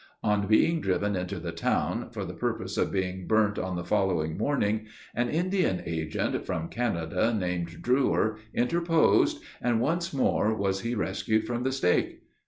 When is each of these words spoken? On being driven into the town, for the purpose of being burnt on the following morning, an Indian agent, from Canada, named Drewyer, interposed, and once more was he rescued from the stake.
On 0.23 0.47
being 0.47 0.81
driven 0.81 1.15
into 1.15 1.37
the 1.39 1.51
town, 1.51 2.09
for 2.09 2.25
the 2.25 2.33
purpose 2.33 2.75
of 2.75 2.91
being 2.91 3.27
burnt 3.27 3.59
on 3.59 3.75
the 3.75 3.83
following 3.83 4.35
morning, 4.35 4.87
an 5.13 5.29
Indian 5.29 5.83
agent, 5.85 6.43
from 6.43 6.69
Canada, 6.69 7.31
named 7.37 7.83
Drewyer, 7.83 8.37
interposed, 8.51 9.43
and 9.61 9.79
once 9.79 10.11
more 10.11 10.55
was 10.55 10.81
he 10.81 10.95
rescued 10.95 11.45
from 11.45 11.61
the 11.61 11.71
stake. 11.71 12.23